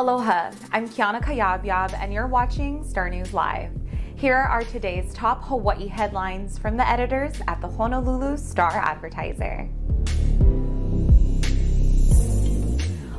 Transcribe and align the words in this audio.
Aloha, 0.00 0.50
I'm 0.72 0.88
Kiana 0.88 1.20
Kayabyab, 1.22 1.92
and 1.92 2.10
you're 2.10 2.26
watching 2.26 2.82
Star 2.82 3.10
News 3.10 3.34
Live. 3.34 3.70
Here 4.16 4.34
are 4.34 4.64
today's 4.64 5.12
top 5.12 5.44
Hawaii 5.44 5.88
headlines 5.88 6.56
from 6.56 6.78
the 6.78 6.88
editors 6.88 7.34
at 7.46 7.60
the 7.60 7.68
Honolulu 7.68 8.38
Star 8.38 8.78
Advertiser. 8.78 9.68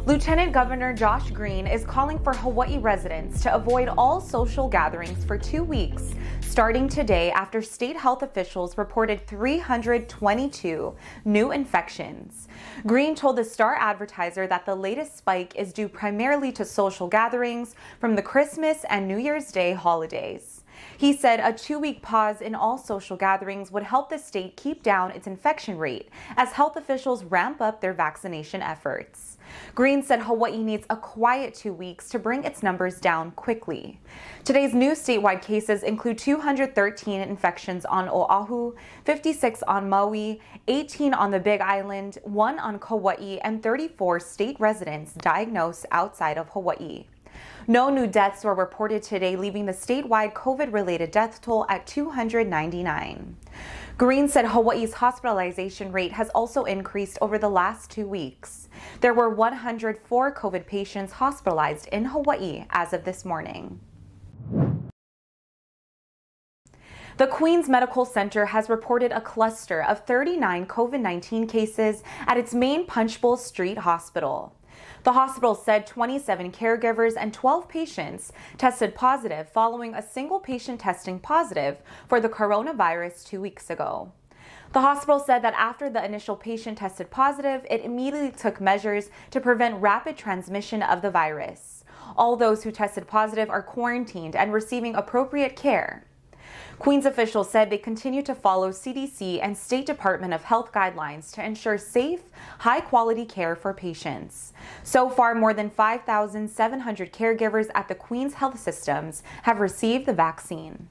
Lieutenant 0.08 0.52
Governor 0.52 0.94
Josh 0.94 1.30
Green 1.30 1.68
is 1.68 1.86
calling 1.86 2.18
for 2.18 2.34
Hawaii 2.34 2.80
residents 2.80 3.40
to 3.44 3.54
avoid 3.54 3.88
all 3.88 4.20
social 4.20 4.68
gatherings 4.68 5.24
for 5.24 5.38
two 5.38 5.64
weeks, 5.64 6.16
starting 6.42 6.90
today 6.90 7.30
after 7.30 7.62
state 7.62 7.96
health 7.96 8.24
officials 8.24 8.80
reported 8.80 9.28
322 9.28 10.96
new 11.24 11.52
infections. 11.52 12.48
Green 12.88 13.14
told 13.14 13.36
the 13.36 13.44
Star 13.44 13.76
Advertiser 13.76 14.48
that 14.48 14.66
the 14.66 14.73
latest 14.73 15.18
spike 15.20 15.56
is 15.56 15.72
due 15.72 15.88
primarily 15.88 16.52
to 16.52 16.66
social 16.66 17.08
gatherings 17.08 17.76
from 18.00 18.16
the 18.16 18.23
Christmas 18.23 18.84
and 18.90 19.08
New 19.08 19.20
Year's 19.20 19.52
Day 19.52 19.72
holidays. 19.72 20.61
He 20.98 21.13
said 21.13 21.40
a 21.40 21.52
two 21.52 21.80
week 21.80 22.02
pause 22.02 22.41
in 22.41 22.55
all 22.55 22.77
social 22.77 23.17
gatherings 23.17 23.72
would 23.72 23.84
help 23.84 24.09
the 24.09 24.17
state 24.17 24.55
keep 24.55 24.84
down 24.84 25.12
its 25.12 25.27
infection 25.27 25.77
rate 25.77 26.09
as 26.38 26.52
health 26.52 26.76
officials 26.76 27.23
ramp 27.23 27.62
up 27.62 27.81
their 27.81 27.94
vaccination 27.94 28.62
efforts. 28.62 29.38
Green 29.75 30.03
said 30.03 30.22
Hawaii 30.22 30.63
needs 30.63 30.86
a 30.89 30.95
quiet 30.95 31.53
two 31.53 31.73
weeks 31.73 32.09
to 32.09 32.20
bring 32.20 32.44
its 32.44 32.63
numbers 32.63 32.99
down 32.99 33.31
quickly. 33.31 33.99
Today's 34.44 34.73
new 34.73 34.91
statewide 34.91 35.41
cases 35.41 35.84
include 35.84 36.17
213 36.17 37.22
infections 37.22 37.86
on 37.86 38.08
Oahu, 38.09 38.75
56 39.05 39.63
on 39.63 39.89
Maui, 39.89 40.41
18 40.67 41.13
on 41.13 41.31
the 41.31 41.39
Big 41.39 41.61
Island, 41.61 42.17
1 42.23 42.59
on 42.59 42.80
Kauai, 42.80 43.38
and 43.44 43.61
34 43.63 44.20
state 44.20 44.59
residents 44.59 45.13
diagnosed 45.13 45.86
outside 45.91 46.38
of 46.38 46.50
Hawaii. 46.50 47.06
No 47.67 47.90
new 47.90 48.08
deaths 48.08 48.44
were 48.44 48.56
reported 48.56 49.04
today, 49.04 49.36
leaving 49.36 49.66
the 49.66 49.72
statewide 49.72 50.34
COVID 50.34 50.73
related 50.73 51.12
death 51.12 51.42
toll 51.42 51.66
at 51.70 51.86
299. 51.86 53.38
Green 53.98 54.28
said 54.28 54.45
Hawaii's 54.45 54.94
hospitalization 54.94 55.92
rate 55.92 56.14
has 56.14 56.30
also 56.30 56.64
increased 56.64 57.20
over 57.22 57.38
the 57.38 57.50
last 57.50 57.92
two 57.92 58.08
weeks. 58.08 58.68
There 59.02 59.14
were 59.14 59.30
104 59.30 60.34
COVID 60.34 60.66
patients 60.66 61.14
hospitalized 61.14 61.88
in 61.90 62.06
Hawaii 62.06 62.66
as 62.72 62.94
of 62.94 63.03
this 63.03 63.23
morning. 63.26 63.80
The 67.18 67.28
Queens 67.28 67.70
Medical 67.70 68.06
Center 68.06 68.48
has 68.48 68.70
reported 68.70 69.12
a 69.12 69.22
cluster 69.22 69.84
of 69.84 70.06
39 70.08 70.66
COVID 70.66 71.00
19 71.00 71.46
cases 71.46 72.02
at 72.25 72.38
its 72.38 72.56
main 72.56 72.88
Punchbowl 72.88 73.38
Street 73.38 73.78
hospital. 73.78 74.56
The 75.04 75.14
hospital 75.14 75.56
said 75.56 75.88
27 75.88 76.52
caregivers 76.52 77.14
and 77.18 77.34
12 77.34 77.68
patients 77.68 78.32
tested 78.58 78.96
positive 78.96 79.50
following 79.50 79.94
a 79.94 80.02
single 80.02 80.40
patient 80.40 80.80
testing 80.80 81.20
positive 81.20 81.78
for 82.08 82.20
the 82.20 82.30
coronavirus 82.30 83.26
two 83.26 83.42
weeks 83.42 83.70
ago. 83.70 84.12
The 84.74 84.82
hospital 84.82 85.20
said 85.20 85.42
that 85.44 85.54
after 85.58 85.90
the 85.90 86.04
initial 86.04 86.36
patient 86.36 86.78
tested 86.78 87.12
positive, 87.12 87.66
it 87.70 87.82
immediately 87.82 88.32
took 88.32 88.62
measures 88.62 89.09
to 89.32 89.42
prevent 89.42 89.82
rapid 89.82 90.16
transmission 90.16 90.82
of 90.82 91.02
the 91.02 91.12
virus. 91.12 91.84
All 92.16 92.36
those 92.36 92.64
who 92.64 92.72
tested 92.72 93.08
positive 93.08 93.50
are 93.50 93.62
quarantined 93.62 94.36
and 94.36 94.54
receiving 94.54 94.96
appropriate 94.96 95.56
care. 95.56 96.06
Queens 96.80 97.05
officials 97.05 97.49
said 97.49 97.69
they 97.69 97.77
continue 97.77 98.21
to 98.23 98.33
follow 98.33 98.71
CDC 98.71 99.39
and 99.41 99.57
State 99.57 99.85
Department 99.85 100.33
of 100.33 100.44
Health 100.44 100.71
guidelines 100.71 101.31
to 101.33 101.45
ensure 101.45 101.77
safe, 101.77 102.21
high 102.59 102.81
quality 102.81 103.25
care 103.25 103.55
for 103.55 103.73
patients. 103.73 104.53
So 104.83 105.09
far, 105.09 105.35
more 105.35 105.53
than 105.53 105.69
5,700 105.69 107.13
caregivers 107.13 107.69
at 107.75 107.88
the 107.88 107.95
Queens 107.95 108.35
Health 108.35 108.59
Systems 108.59 109.23
have 109.44 109.59
received 109.59 110.05
the 110.05 110.13
vaccine. 110.13 110.88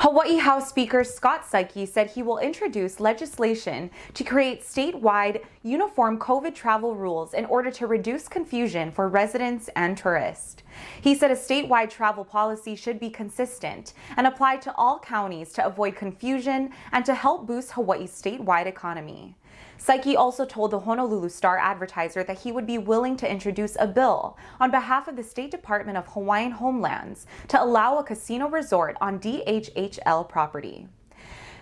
Hawaii 0.00 0.38
House 0.38 0.70
Speaker 0.70 1.04
Scott 1.04 1.44
Saiki 1.44 1.86
said 1.86 2.08
he 2.08 2.22
will 2.22 2.38
introduce 2.38 3.00
legislation 3.00 3.90
to 4.14 4.24
create 4.24 4.62
statewide 4.62 5.44
uniform 5.62 6.18
COVID 6.18 6.54
travel 6.54 6.94
rules 6.94 7.34
in 7.34 7.44
order 7.44 7.70
to 7.72 7.86
reduce 7.86 8.26
confusion 8.26 8.90
for 8.90 9.08
residents 9.10 9.68
and 9.76 9.98
tourists. 9.98 10.62
He 11.02 11.14
said 11.14 11.30
a 11.30 11.34
statewide 11.34 11.90
travel 11.90 12.24
policy 12.24 12.76
should 12.76 12.98
be 12.98 13.10
consistent 13.10 13.92
and 14.16 14.26
apply 14.26 14.56
to 14.56 14.74
all 14.74 14.98
counties 15.00 15.52
to 15.52 15.66
avoid 15.66 15.96
confusion 15.96 16.70
and 16.92 17.04
to 17.04 17.14
help 17.14 17.46
boost 17.46 17.72
Hawaii's 17.72 18.10
statewide 18.10 18.64
economy. 18.64 19.34
Saiki 19.78 20.14
also 20.14 20.44
told 20.44 20.70
the 20.70 20.80
Honolulu 20.80 21.28
Star 21.30 21.56
Advertiser 21.56 22.22
that 22.24 22.40
he 22.40 22.52
would 22.52 22.66
be 22.66 22.76
willing 22.76 23.16
to 23.16 23.30
introduce 23.30 23.76
a 23.80 23.86
bill 23.86 24.36
on 24.60 24.70
behalf 24.70 25.08
of 25.08 25.16
the 25.16 25.22
State 25.22 25.50
Department 25.50 25.96
of 25.96 26.06
Hawaiian 26.08 26.52
Homelands 26.52 27.26
to 27.48 27.62
allow 27.62 27.96
a 27.96 28.04
casino 28.04 28.48
resort 28.48 28.96
on 29.00 29.18
DHHL 29.18 30.28
property. 30.28 30.86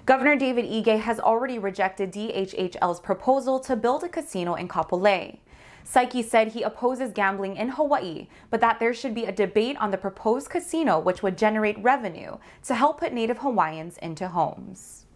Governor 0.04 0.37
David 0.37 0.65
Ige 0.65 0.98
has 1.00 1.21
already 1.21 1.59
rejected 1.59 2.12
DHHL's 2.12 2.98
proposal 2.98 3.60
to 3.60 3.77
build 3.77 4.03
a 4.03 4.09
casino 4.09 4.54
in 4.54 4.66
Kapolei. 4.66 5.38
Saiki 5.84 6.25
said 6.25 6.48
he 6.48 6.62
opposes 6.62 7.12
gambling 7.12 7.56
in 7.56 7.69
Hawaii, 7.69 8.27
but 8.50 8.60
that 8.60 8.81
there 8.81 8.93
should 8.93 9.15
be 9.15 9.27
a 9.27 9.32
debate 9.32 9.77
on 9.78 9.91
the 9.91 9.97
proposed 9.97 10.50
casino 10.50 10.98
which 10.98 11.22
would 11.22 11.38
generate 11.38 11.82
revenue 11.82 12.37
to 12.65 12.75
help 12.75 13.00
put 13.00 13.12
Native 13.12 13.38
Hawaiians 13.38 13.97
into 13.98 14.28
homes. 14.28 15.06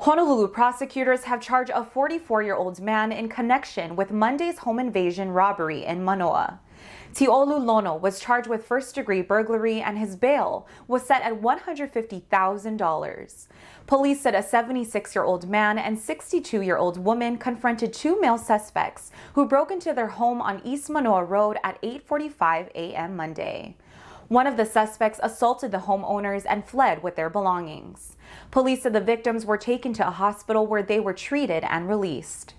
Honolulu 0.00 0.48
prosecutors 0.48 1.22
have 1.24 1.42
charged 1.42 1.70
a 1.74 1.84
44 1.84 2.42
year 2.42 2.54
old 2.54 2.80
man 2.80 3.12
in 3.12 3.28
connection 3.28 3.96
with 3.96 4.10
Monday's 4.10 4.56
home 4.56 4.78
invasion 4.78 5.30
robbery 5.30 5.84
in 5.84 6.02
Manoa. 6.02 6.58
Tiolu 7.12 7.62
Lono 7.62 7.96
was 7.96 8.18
charged 8.18 8.48
with 8.48 8.64
first 8.64 8.94
degree 8.94 9.20
burglary 9.20 9.82
and 9.82 9.98
his 9.98 10.16
bail 10.16 10.66
was 10.88 11.02
set 11.02 11.20
at 11.20 11.42
$150,000. 11.42 13.46
Police 13.86 14.22
said 14.22 14.34
a 14.34 14.42
76 14.42 15.14
year 15.14 15.24
old 15.24 15.50
man 15.50 15.76
and 15.76 15.98
62 15.98 16.62
year 16.62 16.78
old 16.78 16.96
woman 16.96 17.36
confronted 17.36 17.92
two 17.92 18.18
male 18.22 18.38
suspects 18.38 19.10
who 19.34 19.44
broke 19.44 19.70
into 19.70 19.92
their 19.92 20.06
home 20.06 20.40
on 20.40 20.62
East 20.64 20.88
Manoa 20.88 21.24
Road 21.24 21.58
at 21.62 21.78
8:45 21.82 22.70
a.m. 22.74 23.16
Monday. 23.16 23.76
One 24.30 24.46
of 24.46 24.56
the 24.56 24.64
suspects 24.64 25.18
assaulted 25.24 25.72
the 25.72 25.78
homeowners 25.78 26.46
and 26.48 26.64
fled 26.64 27.02
with 27.02 27.16
their 27.16 27.28
belongings. 27.28 28.14
Police 28.52 28.84
said 28.84 28.92
the 28.92 29.00
victims 29.00 29.44
were 29.44 29.56
taken 29.56 29.92
to 29.94 30.06
a 30.06 30.12
hospital 30.12 30.68
where 30.68 30.84
they 30.84 31.00
were 31.00 31.12
treated 31.12 31.64
and 31.64 31.88
released. 31.88 32.54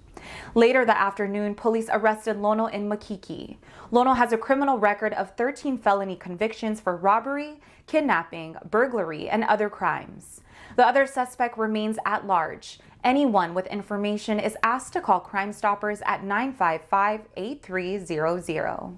Later 0.53 0.83
that 0.83 1.01
afternoon, 1.01 1.55
police 1.55 1.87
arrested 1.89 2.35
Lono 2.35 2.65
in 2.65 2.89
Makiki. 2.89 3.55
Lono 3.89 4.11
has 4.15 4.33
a 4.33 4.37
criminal 4.37 4.79
record 4.79 5.13
of 5.13 5.37
13 5.37 5.77
felony 5.77 6.17
convictions 6.17 6.81
for 6.81 6.97
robbery, 6.97 7.61
kidnapping, 7.87 8.57
burglary, 8.69 9.29
and 9.29 9.45
other 9.45 9.69
crimes. 9.69 10.41
The 10.75 10.85
other 10.85 11.07
suspect 11.07 11.57
remains 11.57 11.97
at 12.05 12.27
large. 12.27 12.81
Anyone 13.01 13.53
with 13.53 13.67
information 13.67 14.41
is 14.41 14.57
asked 14.61 14.91
to 14.91 14.99
call 14.99 15.21
Crime 15.21 15.53
Stoppers 15.53 16.01
at 16.05 16.21
955 16.25 17.21
8300. 17.37 18.97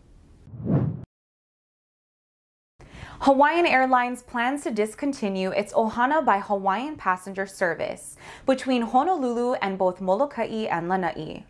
Hawaiian 3.24 3.66
Airlines 3.66 4.22
plans 4.22 4.64
to 4.64 4.72
discontinue 4.72 5.52
its 5.52 5.72
Ohana 5.72 6.26
by 6.26 6.40
Hawaiian 6.40 6.98
passenger 6.98 7.46
service 7.48 8.18
between 8.46 8.82
Honolulu 8.82 9.54
and 9.62 9.78
both 9.78 10.02
Molokai 10.02 10.66
and 10.66 10.90
Lanai. 10.90 11.46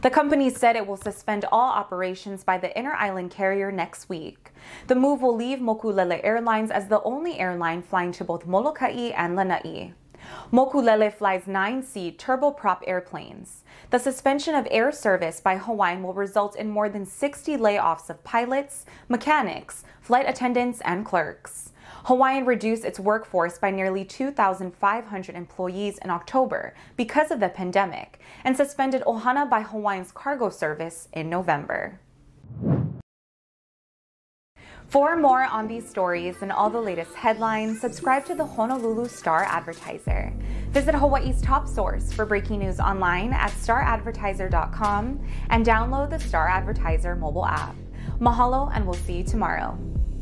The 0.00 0.10
company 0.10 0.50
said 0.50 0.74
it 0.74 0.84
will 0.84 0.96
suspend 0.96 1.44
all 1.52 1.70
operations 1.70 2.42
by 2.42 2.58
the 2.58 2.76
inner 2.76 2.94
island 2.94 3.30
carrier 3.30 3.70
next 3.70 4.08
week. 4.08 4.50
The 4.88 4.96
move 4.96 5.22
will 5.22 5.36
leave 5.36 5.60
Mokulele 5.60 6.20
Airlines 6.24 6.72
as 6.72 6.88
the 6.88 7.00
only 7.02 7.38
airline 7.38 7.82
flying 7.82 8.10
to 8.14 8.24
both 8.24 8.44
Molokai 8.44 9.12
and 9.16 9.36
Lanai. 9.36 9.92
Mokulele 10.50 11.12
flies 11.12 11.46
nine-seat 11.46 12.18
turboprop 12.18 12.80
airplanes. 12.86 13.62
The 13.90 13.98
suspension 13.98 14.54
of 14.54 14.66
air 14.70 14.90
service 14.90 15.40
by 15.40 15.58
Hawaiian 15.58 16.02
will 16.02 16.14
result 16.14 16.56
in 16.56 16.70
more 16.70 16.88
than 16.88 17.06
60 17.06 17.56
layoffs 17.56 18.10
of 18.10 18.24
pilots, 18.24 18.86
mechanics, 19.08 19.84
flight 20.00 20.28
attendants, 20.28 20.80
and 20.82 21.04
clerks. 21.04 21.72
Hawaiian 22.06 22.44
reduced 22.44 22.84
its 22.84 22.98
workforce 22.98 23.58
by 23.58 23.70
nearly 23.70 24.04
2,500 24.04 25.36
employees 25.36 25.98
in 25.98 26.10
October 26.10 26.74
because 26.96 27.30
of 27.30 27.38
the 27.38 27.48
pandemic 27.48 28.18
and 28.42 28.56
suspended 28.56 29.02
Ohana 29.02 29.48
by 29.48 29.62
Hawaiian's 29.62 30.10
cargo 30.10 30.48
service 30.48 31.08
in 31.12 31.30
November. 31.30 32.00
For 34.92 35.16
more 35.16 35.44
on 35.44 35.68
these 35.68 35.88
stories 35.88 36.42
and 36.42 36.52
all 36.52 36.68
the 36.68 36.78
latest 36.78 37.14
headlines, 37.14 37.80
subscribe 37.80 38.26
to 38.26 38.34
the 38.34 38.44
Honolulu 38.44 39.08
Star 39.08 39.42
Advertiser. 39.44 40.34
Visit 40.68 40.94
Hawaii's 40.94 41.40
top 41.40 41.66
source 41.66 42.12
for 42.12 42.26
breaking 42.26 42.58
news 42.58 42.78
online 42.78 43.32
at 43.32 43.52
staradvertiser.com 43.52 45.18
and 45.48 45.64
download 45.64 46.10
the 46.10 46.20
Star 46.20 46.46
Advertiser 46.46 47.16
mobile 47.16 47.46
app. 47.46 47.74
Mahalo, 48.20 48.70
and 48.74 48.84
we'll 48.84 48.92
see 48.92 49.14
you 49.14 49.24
tomorrow. 49.24 49.78